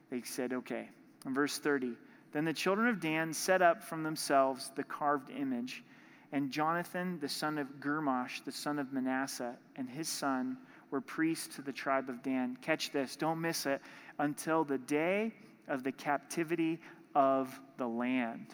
[0.10, 0.90] they said, okay.
[1.26, 1.94] In verse 30,
[2.34, 5.84] then the children of Dan set up from themselves the carved image,
[6.32, 10.58] and Jonathan, the son of Gershom, the son of Manasseh, and his son
[10.90, 12.58] were priests to the tribe of Dan.
[12.62, 13.82] Catch this, don't miss it,
[14.18, 15.32] until the day
[15.68, 16.80] of the captivity
[17.14, 18.48] of the land.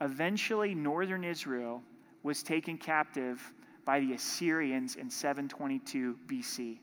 [0.00, 1.82] Eventually, northern Israel
[2.22, 3.52] was taken captive
[3.84, 6.78] by the Assyrians in 722 BC.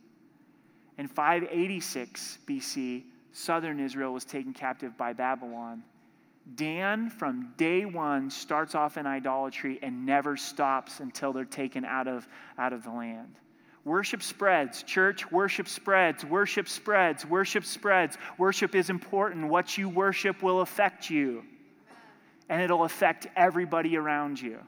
[0.97, 5.83] In 586 BC, southern Israel was taken captive by Babylon.
[6.55, 12.07] Dan, from day one, starts off in idolatry and never stops until they're taken out
[12.07, 12.27] of,
[12.57, 13.35] out of the land.
[13.85, 14.83] Worship spreads.
[14.83, 16.23] Church, worship spreads.
[16.23, 17.25] Worship spreads.
[17.25, 18.17] Worship spreads.
[18.37, 19.49] Worship is important.
[19.49, 21.43] What you worship will affect you,
[22.49, 24.59] and it'll affect everybody around you.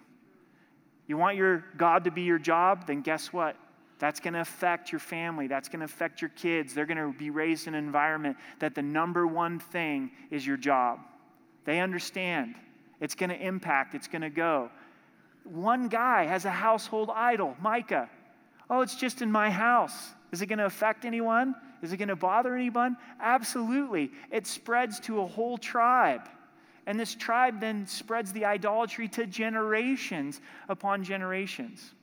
[1.08, 2.88] You want your God to be your job?
[2.88, 3.58] Then guess what?
[4.00, 5.48] That's going to affect your family.
[5.48, 6.74] That's going to affect your kids.
[6.74, 10.58] They're going to be raised in an environment that the number one thing is your
[10.58, 11.00] job.
[11.66, 12.56] They understand.
[13.02, 14.70] It's going to impact, it's going to go.
[15.44, 18.10] One guy has a household idol, Micah.
[18.70, 20.14] Oh, it's just in my house.
[20.32, 21.54] Is it going to affect anyone?
[21.82, 22.98] Is it going to bother anyone?
[23.20, 24.12] Absolutely.
[24.32, 26.28] It spreads to a whole tribe.
[26.88, 31.94] And this tribe then spreads the idolatry to generations upon generations.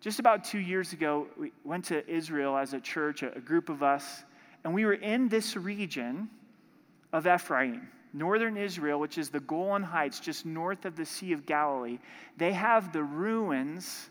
[0.00, 3.82] Just about two years ago, we went to Israel as a church, a, group of
[3.82, 4.22] us,
[4.62, 6.28] and we were in this region
[7.12, 11.46] of Ephraim, northern Israel, which is the Golan Heights, just north of the Sea of
[11.46, 11.98] Galilee.
[12.36, 14.10] They have the ruins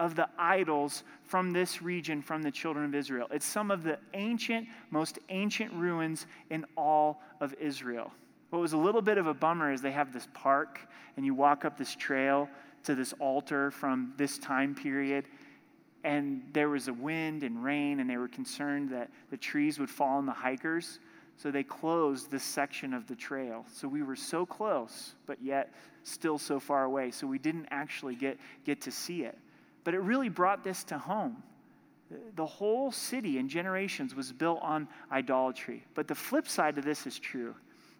[0.00, 3.26] of the idols from this region, from the children of Israel.
[3.30, 8.12] It's some of the ancient, most ancient ruins in all of Israel.
[8.50, 10.80] What was a little bit of a bummer is they have this park,
[11.16, 12.48] and you walk up this trail
[12.84, 15.26] to this altar from this time period.
[16.04, 19.90] And there was a wind and rain, and they were concerned that the trees would
[19.90, 21.00] fall on the hikers.
[21.38, 23.64] So they closed this section of the trail.
[23.72, 25.72] So we were so close, but yet
[26.02, 27.12] still so far away.
[27.12, 29.38] So we didn't actually get, get to see it.
[29.84, 31.42] But it really brought this to home.
[32.34, 35.84] The whole city in generations was built on idolatry.
[35.94, 37.54] But the flip side of this is true.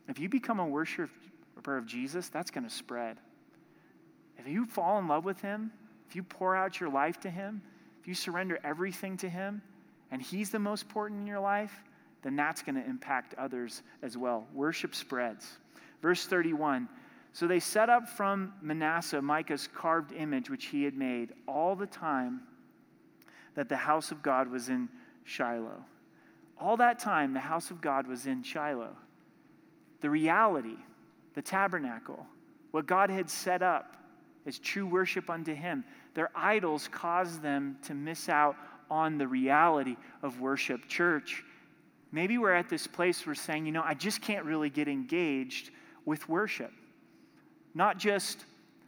[0.09, 3.18] If you become a worshiper of Jesus, that's going to spread.
[4.36, 5.70] If you fall in love with Him,
[6.09, 7.62] if you pour out your life to Him,
[8.01, 9.62] if you surrender everything to Him,
[10.11, 11.84] and He's the most important in your life,
[12.29, 14.47] then that's going to impact others as well.
[14.53, 15.57] Worship spreads.
[16.03, 16.87] Verse 31
[17.33, 21.87] So they set up from Manasseh Micah's carved image, which he had made, all the
[21.87, 22.43] time
[23.55, 24.91] that the house of God was in
[25.24, 25.83] Shiloh.
[26.61, 28.95] All that time, the house of God was in Shiloh.
[30.03, 30.76] The reality,
[31.35, 32.26] the tabernacle,
[32.72, 33.97] what God had set up
[34.45, 38.57] as true worship unto Him, their idols caused them to miss out
[38.91, 40.87] on the reality of worship.
[40.89, 41.45] Church,
[42.13, 44.89] maybe we're at this place where we're saying, you know, I just can't really get
[44.89, 45.71] engaged
[46.05, 46.73] with worship.
[47.75, 48.45] Not just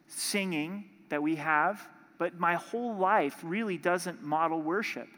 [0.06, 1.86] singing that we have,
[2.18, 5.08] but my whole life really doesn't model worship.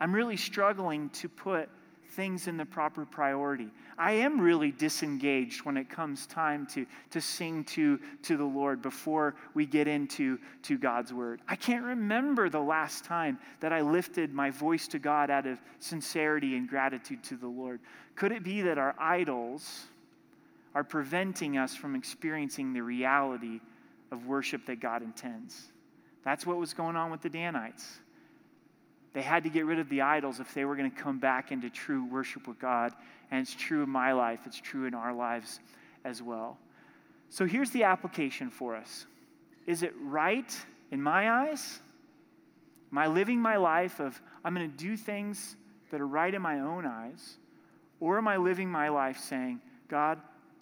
[0.00, 1.68] I'm really struggling to put
[2.12, 3.68] things in the proper priority.
[3.98, 8.82] I am really disengaged when it comes time to, to sing to, to the Lord
[8.82, 11.40] before we get into to God's word.
[11.48, 15.58] I can't remember the last time that I lifted my voice to God out of
[15.78, 17.80] sincerity and gratitude to the Lord.
[18.14, 19.86] Could it be that our idols
[20.74, 23.60] are preventing us from experiencing the reality
[24.10, 25.72] of worship that God intends?
[26.24, 27.98] That's what was going on with the Danites.
[29.12, 31.52] They had to get rid of the idols if they were going to come back
[31.52, 32.92] into true worship with God.
[33.30, 35.60] And it's true in my life, it's true in our lives
[36.04, 36.58] as well.
[37.28, 39.06] So here's the application for us
[39.66, 40.54] Is it right
[40.90, 41.80] in my eyes?
[42.90, 45.56] Am I living my life of I'm going to do things
[45.90, 47.36] that are right in my own eyes?
[48.00, 50.20] Or am I living my life saying, God,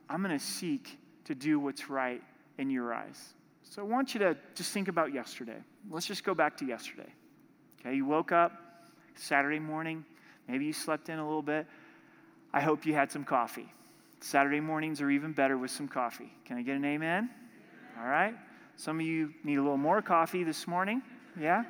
[0.09, 2.23] I'm going to seek to do what's right
[2.59, 3.35] in your eyes?
[3.63, 5.57] So I want you to just think about yesterday.
[5.91, 7.11] Let's just go back to yesterday.
[7.81, 8.53] Okay, you woke up
[9.15, 10.05] Saturday morning,
[10.49, 11.67] maybe you slept in a little bit.
[12.53, 13.73] I hope you had some coffee.
[14.21, 16.33] Saturday mornings are even better with some coffee.
[16.45, 17.31] Can I get an amen?
[17.99, 18.35] All right.
[18.77, 21.03] Some of you need a little more coffee this morning.
[21.39, 21.65] Yeah?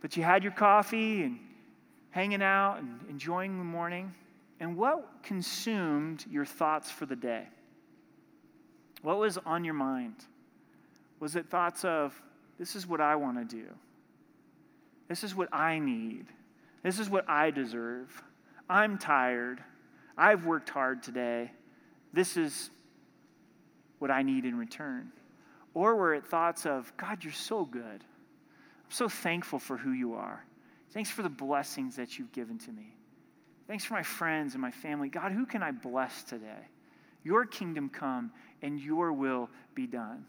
[0.00, 1.38] But you had your coffee and
[2.10, 4.12] hanging out and enjoying the morning.
[4.58, 7.46] And what consumed your thoughts for the day?
[9.02, 10.14] What was on your mind?
[11.20, 12.20] Was it thoughts of,
[12.58, 13.66] this is what I want to do?
[15.10, 16.26] This is what I need.
[16.84, 18.22] This is what I deserve.
[18.68, 19.60] I'm tired.
[20.16, 21.50] I've worked hard today.
[22.12, 22.70] This is
[23.98, 25.10] what I need in return.
[25.74, 27.82] Or were it thoughts of, God, you're so good.
[27.82, 30.44] I'm so thankful for who you are.
[30.92, 32.94] Thanks for the blessings that you've given to me.
[33.66, 35.08] Thanks for my friends and my family.
[35.08, 36.68] God, who can I bless today?
[37.24, 38.30] Your kingdom come
[38.62, 40.24] and your will be done.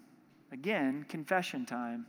[0.51, 2.07] Again, confession time.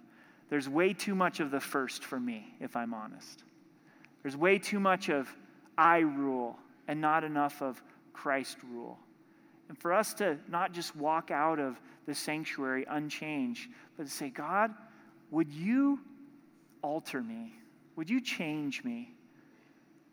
[0.52, 3.42] There's way too much of the first for me, if I'm honest.
[4.20, 5.34] There's way too much of
[5.78, 7.82] I rule and not enough of
[8.12, 8.98] Christ rule.
[9.70, 14.28] And for us to not just walk out of the sanctuary unchanged, but to say,
[14.28, 14.74] God,
[15.30, 16.00] would you
[16.82, 17.54] alter me?
[17.96, 19.14] Would you change me?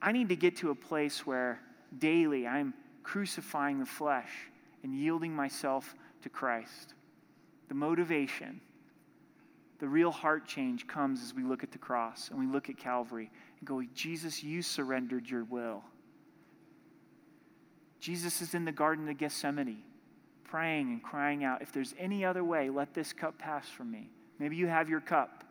[0.02, 1.60] I need to get to a place where
[1.98, 2.74] daily I'm
[3.04, 4.32] crucifying the flesh
[4.84, 6.94] and yielding myself to Christ.
[7.68, 8.62] The motivation
[9.80, 12.78] the real heart change comes as we look at the cross and we look at
[12.78, 15.84] Calvary and go, Jesus, you surrendered your will.
[18.00, 19.84] Jesus is in the Garden of Gethsemane,
[20.44, 24.10] praying and crying out, If there's any other way, let this cup pass from me.
[24.38, 25.44] Maybe you have your cup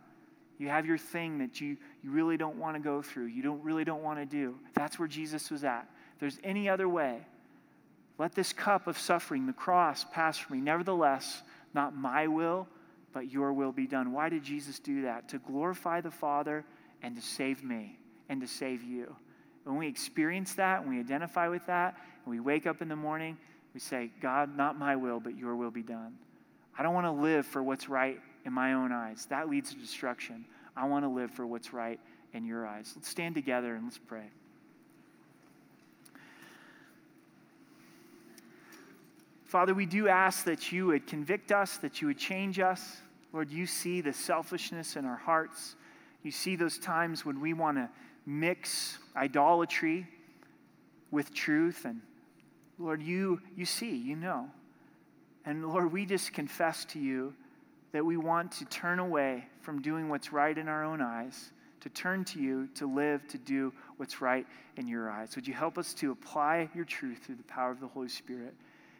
[0.58, 3.62] You have your thing that you, you really don't want to go through, you don't
[3.62, 4.58] really don't want to do.
[4.74, 5.88] That's where Jesus was at.
[6.14, 7.20] If there's any other way,
[8.18, 10.62] let this cup of suffering, the cross, pass from me.
[10.62, 12.66] Nevertheless, not my will,
[13.12, 14.12] but your will be done.
[14.12, 15.28] Why did Jesus do that?
[15.30, 16.64] To glorify the Father
[17.02, 17.98] and to save me
[18.28, 19.14] and to save you.
[19.64, 22.96] When we experience that, when we identify with that, and we wake up in the
[22.96, 23.36] morning,
[23.74, 26.14] we say, God, not my will, but your will be done.
[26.78, 29.26] I don't want to live for what's right in my own eyes.
[29.26, 30.44] That leads to destruction.
[30.76, 32.00] I want to live for what's right
[32.32, 32.92] in your eyes.
[32.96, 34.30] Let's stand together and let's pray.
[39.48, 42.98] Father, we do ask that you would convict us, that you would change us.
[43.32, 45.74] Lord, you see the selfishness in our hearts.
[46.22, 47.88] You see those times when we want to
[48.26, 50.06] mix idolatry
[51.10, 51.86] with truth.
[51.86, 52.02] And
[52.78, 54.50] Lord, you, you see, you know.
[55.46, 57.32] And Lord, we just confess to you
[57.92, 61.88] that we want to turn away from doing what's right in our own eyes, to
[61.88, 64.46] turn to you, to live, to do what's right
[64.76, 65.34] in your eyes.
[65.36, 68.54] Would you help us to apply your truth through the power of the Holy Spirit?